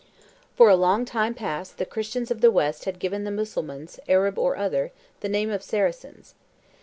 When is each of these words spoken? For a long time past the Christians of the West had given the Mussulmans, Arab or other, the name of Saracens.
For 0.55 0.67
a 0.67 0.75
long 0.75 1.05
time 1.05 1.35
past 1.35 1.77
the 1.77 1.85
Christians 1.85 2.31
of 2.31 2.41
the 2.41 2.49
West 2.49 2.85
had 2.85 2.97
given 2.97 3.23
the 3.23 3.29
Mussulmans, 3.29 3.99
Arab 4.07 4.39
or 4.39 4.57
other, 4.57 4.91
the 5.19 5.29
name 5.29 5.51
of 5.51 5.61
Saracens. 5.61 6.33